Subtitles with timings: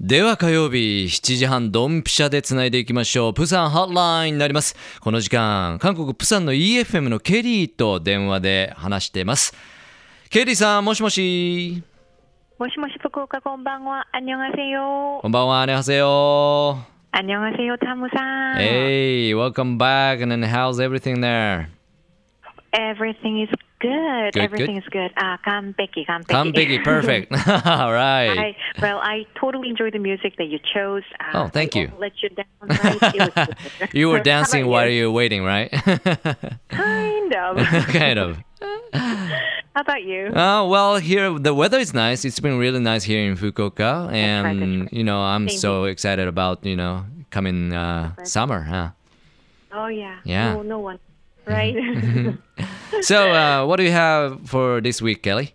[0.00, 3.34] では火曜日7時半ドンピシャでつないでいきましょう。
[3.34, 4.76] プサンハットラインになります。
[5.00, 9.52] この時間、韓国プサンの EFM のケリーと電話で話しています。
[10.30, 11.82] ケリーさん、もしもし。
[12.60, 14.06] もしもし、福岡、こんばんは。
[14.12, 15.18] あんにょんはせよ。
[15.20, 16.78] こんばんは、あんにょんはせよ。
[17.10, 18.56] あんにょんはせよ、タムさん。
[18.56, 21.66] Hey, welcome back and how's everything there?
[22.70, 23.50] Everything is
[23.80, 24.34] Good.
[24.34, 24.84] good Everything good.
[24.84, 25.12] is good.
[25.16, 25.36] Uh,
[25.76, 26.04] Becky.
[26.04, 26.78] Come, Becky.
[26.80, 27.32] perfect.
[27.66, 28.38] All right.
[28.38, 31.04] I, well, I totally enjoy the music that you chose.
[31.20, 31.90] Uh, oh, thank you.
[31.98, 32.46] Let you down.
[32.62, 33.54] Right?
[33.92, 35.70] you were dancing while you were waiting, right?
[36.68, 37.56] kind of.
[37.86, 38.38] kind of.
[39.78, 40.26] How about you?
[40.34, 42.24] Uh, well, here the weather is nice.
[42.24, 46.74] It's been really nice here in Fukuoka, and you know I'm so excited about you
[46.74, 48.90] know coming uh, summer, huh?
[49.70, 50.18] Oh yeah.
[50.24, 50.54] Yeah.
[50.54, 50.98] No, no one.
[51.48, 51.76] Right?
[53.02, 55.54] So, uh, what do you have for this week, Kelly?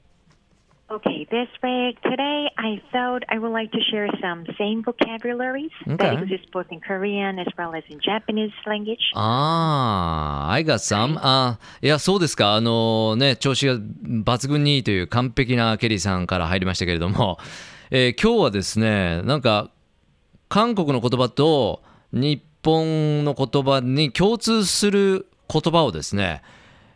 [0.91, 5.97] Okay, this week, today I thought I would like to share some same vocabularies Okay.
[5.97, 9.01] that exist both in Korean as well as in Japanese language.
[9.15, 11.17] Ah, I got some.
[11.21, 12.53] あいや、そうですか。
[12.53, 17.39] あのね、調子が抜群にいいという完璧なケリーさんから入りましたけれども、
[17.89, 19.71] えー今日はですね、なんか、
[20.49, 26.41] 韓国の言葉と日本の言葉に共通する言葉をですね、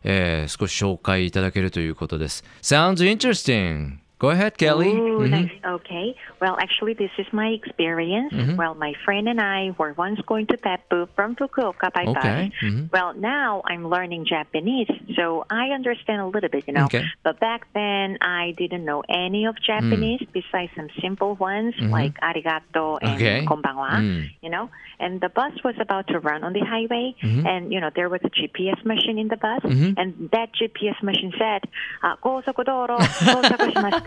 [0.03, 2.43] えー少し紹介いただけるということです。
[2.61, 3.97] Sounds interesting.
[4.22, 4.86] Go ahead, Kelly.
[4.94, 5.30] Ooh, Mhm.
[5.34, 5.50] nice.
[5.66, 6.14] Okay.
[6.40, 8.30] Well, actually, this is my experience.
[8.56, 12.14] Well, my friend and I were once going to Beppu from Fukuoka by Okay.
[12.14, 12.54] bus.
[12.62, 12.86] Mhm.
[12.94, 14.86] Well, now I'm learning Japanese,
[15.18, 16.86] so I understand a little bit, you know.
[16.86, 17.02] Okay.
[17.26, 23.02] But back then, I didn't know any of Japanese besides some simple ones like arigato
[23.02, 23.42] and Okay.
[23.44, 24.30] konbanwa, Mm.
[24.40, 24.70] you know.
[25.02, 27.06] And the bus was about to run on the highway,
[27.50, 29.62] and you know there was a GPS machine in the bus,
[29.98, 31.62] and that GPS machine said,
[32.06, 32.94] uh, 高速道路
[33.26, 34.05] 到着しました。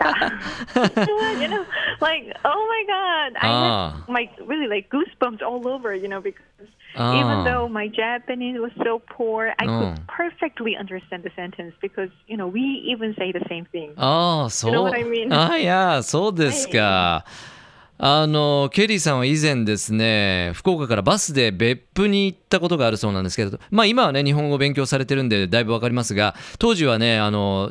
[1.39, 1.65] you know,
[2.01, 4.03] like oh my god, I Ah.
[4.07, 6.41] had like really like goosebumps all over, you know, because
[6.95, 7.13] Ah.
[7.15, 9.79] even though my Japanese was so poor, I Oh.
[9.79, 12.61] could perfectly understand the sentence because you know we
[12.91, 13.93] even say the same thing.
[13.97, 14.73] ああ、そう。
[14.73, 15.27] know what I mean?
[15.33, 17.25] あいや、そうですか。
[18.03, 27.69] あの、ケリーさんは以前ですね、福岡からバスで別府に行ったことがあるそうなんですけれど、まあ今はね、日本語を勉強されてるんで、だいぶわかりますが、当時はね、あの、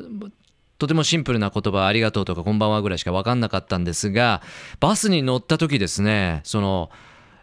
[0.81, 4.41] とてもシンプルな言葉、ありがとうとかこんばんはぐらいしか分かんなかったんですが、
[4.81, 6.91] バスに乗った時ですね、その、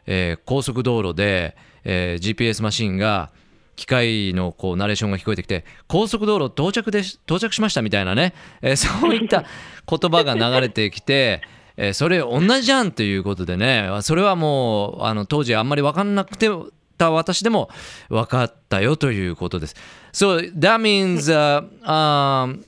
[0.07, 3.29] えー高速道路で、えー GPS マシンが、
[3.75, 8.33] 機械のこうナレーションが聞こえてきて高速道路到着で到着しましたみたいなね、
[8.63, 9.45] えー そういった
[9.87, 11.43] 言葉が流れてきて、
[11.77, 16.49] えそれ同じじゃんということでねそれはもうあの当時あんまり分かんなくて
[16.97, 17.69] た私でも
[18.09, 19.75] 分かったよということです。
[20.11, 22.63] So that means、uh, um,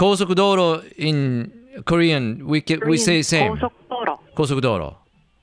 [0.00, 1.50] 高速道路 in
[1.84, 4.18] Korean we, can, we say same 高速道路。
[4.34, 4.94] 高速道路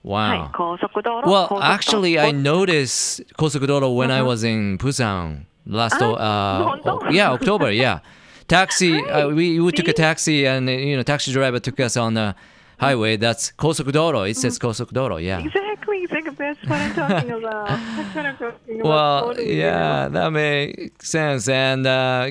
[0.03, 1.27] Wow、はい、高速道路。
[1.29, 6.01] Well, 高速道路 actually, I noticed Kosukudoro when I was in Busan last.
[6.01, 7.11] Ah, Uh, no, no.
[7.11, 7.71] yeah, October.
[7.71, 7.99] Yeah,
[8.47, 8.97] taxi.
[9.03, 9.93] Uh, we we took a see?
[9.93, 12.33] taxi, and uh, you know, taxi driver took us on the
[12.78, 13.16] highway.
[13.16, 14.28] That's Kosukudoro.
[14.28, 15.22] It says Kosukudoro.
[15.22, 15.38] Yeah.
[15.40, 16.34] Exactly, exactly.
[16.38, 17.68] That's what I'm talking about.
[17.68, 18.88] That's what I'm talking about.
[18.88, 21.48] Well, totally, yeah, that makes sense.
[21.48, 21.82] And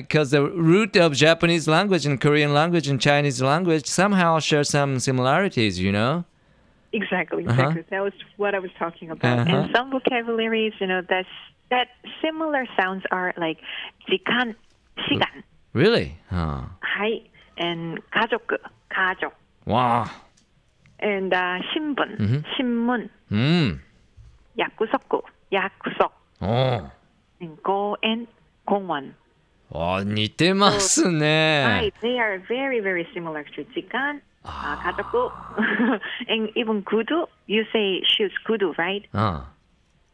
[0.02, 4.98] because the root of Japanese language and Korean language and Chinese language somehow share some
[4.98, 6.24] similarities, you know?
[6.92, 7.52] Exactly, Uh-huh.
[7.62, 7.84] exactly.
[7.88, 9.38] That was what I was talking about.
[9.38, 9.56] Uh-huh.
[9.56, 11.28] And some vocabularies, you know, that's
[11.70, 11.88] that
[12.20, 13.58] similar sounds are like
[14.08, 14.54] 지간,
[15.08, 15.42] 시간,
[15.72, 16.18] Really?
[16.28, 16.64] Huh.
[16.82, 17.22] hi,
[17.56, 18.52] and 가족,
[18.90, 19.32] 가족,
[19.64, 20.10] Wow.
[21.00, 22.44] and uh, 신분, Mhm.
[22.56, 23.80] 신문, Mm.
[24.58, 26.90] 약속, 약속, Oh.
[27.40, 28.26] and go and
[28.66, 29.14] 공원.
[29.74, 31.64] あ似てますね。
[31.66, 35.32] Right, they are very, very similar to 지간, uh, 가족,
[36.28, 37.26] and even 구두.
[37.46, 39.08] You say shoes, 구두, right?
[39.12, 39.42] うん。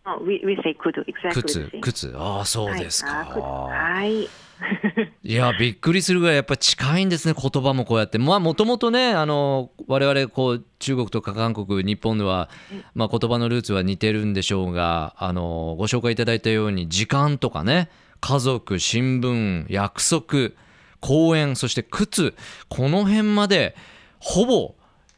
[0.06, 1.80] Oh, we we say 구두, exactly 靴 the same.
[1.82, 3.40] 靴ああそうはいですあーか。
[3.40, 4.28] はい。
[5.23, 8.17] いやびっくりするぐらいやっぱ近いんですね言葉もこうやって。
[8.17, 12.49] まあもともとねあの我々こう中国とか韓国日本では、
[12.93, 17.89] まあ、言葉のルーツは似てるんでしょうがあのご紹介いただいたように時間とかね
[18.19, 20.51] 家族新聞約束
[20.99, 22.33] 公園そして靴
[22.69, 23.75] この辺まで
[24.19, 24.75] ほぼ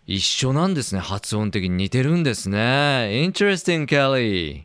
[0.07, 2.57] 一緒なんですね発音的に似てるんですね。
[3.27, 4.63] Interesting Kelly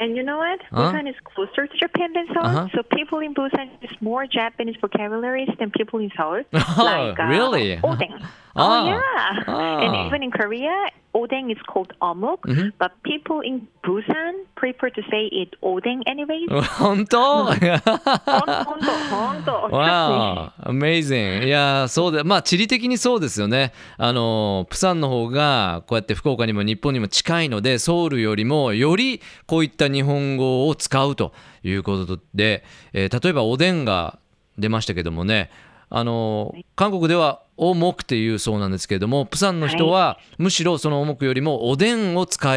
[0.00, 0.60] And you know what?
[0.70, 0.92] Huh?
[0.92, 2.46] Busan is closer to Japan than Seoul.
[2.46, 2.68] Uh-huh.
[2.74, 6.42] So people in Busan use more Japanese vocabularies than people in Seoul.
[6.52, 7.76] Oh, like, uh, really?
[7.78, 8.24] Odeng.
[8.54, 8.82] Ah.
[8.84, 9.00] Oh, yeah.
[9.46, 9.78] Ah.
[9.84, 10.70] And even in Korea,
[11.14, 12.72] Odeng is called omuk, Mhm.
[12.78, 16.48] but people in Busan prefer to say it Odeng anyways.
[16.78, 18.64] 本当 Honto,
[19.10, 19.68] honto.
[19.70, 21.44] Wow, amazing.
[21.46, 23.72] いやーそうでまあ地理的にそうですよね。
[23.96, 34.18] あのプサンの方がこうやって福岡にも日本にも近いのでソウルよりもよりこういった日本語を使うということで、えー例えばおでんが
[34.58, 35.50] 出ましたけどもね。
[35.90, 42.38] あの韓国ではオモクっていうそうなんですけれどもプサンの人はむしろそのオモクよりもおでんを使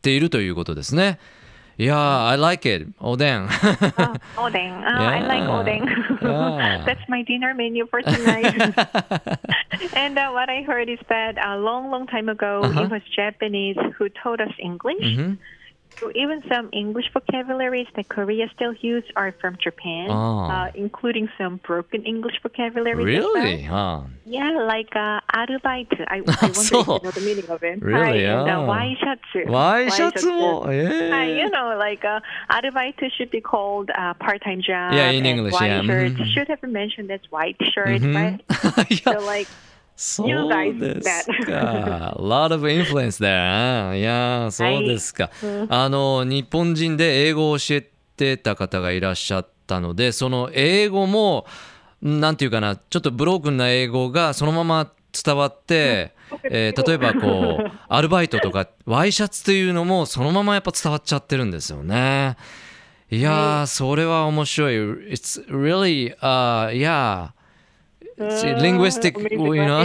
[0.00, 1.18] ているということですね。
[1.78, 2.86] いやー、I like it.
[3.00, 3.46] おでん。
[3.46, 4.84] Ah, odeng.
[4.84, 5.62] Ah, I like Yeah.
[5.62, 5.84] odeng.
[6.20, 6.84] Yeah.
[6.84, 8.54] That's my dinner menu for tonight.
[9.96, 12.82] and uh, what I heard is that a long, long time ago, Uh-huh.
[12.84, 15.00] it was Japanese who taught us English.
[15.02, 15.38] Mhm.
[15.98, 20.50] So even some English vocabularies that Korea still use are from Japan, oh.
[20.50, 23.04] uh, including some broken English vocabularies.
[23.04, 23.62] Really?
[23.62, 24.02] Huh.
[24.24, 26.04] Yeah, like uh, 아르바이트.
[26.08, 27.82] I, I wonder so, if you know the meaning of it.
[27.82, 28.24] Really?
[28.24, 28.46] Hi, uh, ah.
[28.46, 28.66] yeah.
[28.66, 29.48] 와이셔츠.
[29.48, 30.66] 와이셔츠 뭐?
[30.72, 31.10] 예.
[31.10, 34.92] Hi, you know, like uh, 아르바이트 should be called uh, part-time job.
[34.94, 35.54] Yeah, in English.
[35.60, 35.82] Yeah.
[35.82, 36.24] Shirt mm-hmm.
[36.34, 38.16] should have mentioned as white shirt, mm-hmm.
[38.16, 38.40] right?
[38.90, 39.12] yeah.
[39.12, 39.48] So like.
[40.04, 40.26] そう
[40.80, 42.14] です.か。
[42.18, 43.96] A lot of influence there.
[43.96, 45.30] いや、そうですか。
[45.68, 51.46] あの、日本人で英語を教えてた方がいらっしゃったので、その英語も、
[52.02, 54.90] なんていうかな、ちょっとブロークンな英語がそのまま
[55.24, 56.14] 伝わって、
[56.50, 62.36] えー例えばこう、 アルバイトとか、ワイシャツというのもそのままやっぱ伝わっちゃってるんですよね。
[63.10, 64.74] いやー、それは面白い。
[65.12, 67.28] It's really, uh, yeah.
[68.26, 69.82] It's linguistic, amazing, you know.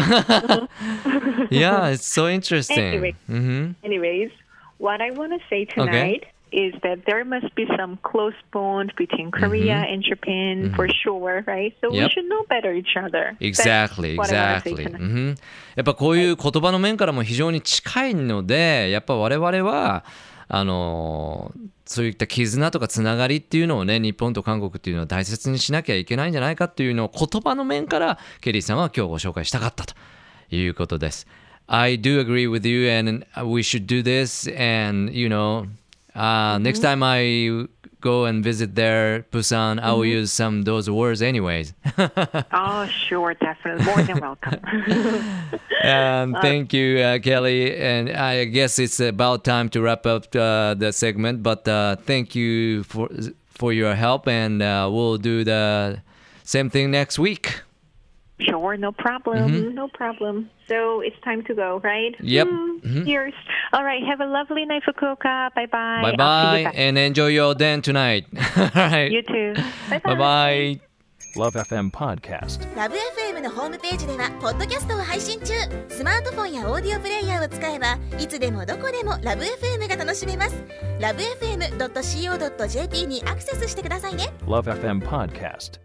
[1.49, 2.79] yeah, it's so interesting.
[2.79, 3.15] Anyway.
[3.27, 4.31] hmm anyways,
[4.77, 9.31] what I want to say tonight is that there must be some close bond between
[9.31, 11.73] Korea and Japan for sure, right?
[11.81, 12.11] So we Yep.
[12.11, 13.35] should know better each other.
[13.41, 14.85] Exactly, exactly.
[15.75, 20.05] やっぱこういう言葉の面からも非常に近いので、やっぱ我々は、
[20.47, 29.95] あのーそういった絆とかつながりっていうのをね、日本と韓国っていうのは大切にしなきゃいけないんじゃないかっていうのを言葉の面からケリーさんは今日ご紹介したかったと
[30.51, 31.27] いうことです。
[31.67, 35.65] I do agree with you and we should do this and you know,
[36.13, 37.69] uh, next time I
[38.01, 41.73] go and visit there, Busan, I will use some those words anyways.
[42.51, 43.85] Oh, sure, definitely.
[43.85, 44.59] More than welcome.
[45.83, 47.75] And thank you, uh, Kelly.
[47.75, 51.43] And I guess it's about time to wrap up uh, the segment.
[51.43, 53.09] But uh, thank you for
[53.49, 56.01] for your help, and uh, we'll do the
[56.43, 57.61] same thing next week.
[58.39, 59.73] Sure, no problem.
[59.75, 60.49] No problem.
[60.67, 62.15] So it's time to go, right?
[62.19, 62.47] Yep.
[62.47, 63.05] Mm, Mhm.
[63.05, 63.33] Cheers.
[63.73, 64.03] All right.
[64.05, 65.49] Have a lovely night, Fukuoka.
[65.55, 66.01] Bye bye.
[66.03, 68.25] Bye bye, and enjoy your day tonight.
[68.57, 69.11] All right.
[69.11, 69.53] You too.
[69.89, 70.79] Bye Bye bye.
[71.35, 72.65] Love FM Podcast.
[72.75, 75.53] ラブ f m のホームページではポッドキャストを配信中
[75.87, 80.63] スマートフォンやオーディオプレイヤーを使えばいつでもどこでもラブ f m が楽しめます
[80.99, 85.79] ラブ FM.co.jp にアクセスしてくださいね Love FM Podcast.